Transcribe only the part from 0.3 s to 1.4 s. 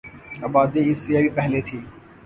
آبادی اس سے بھی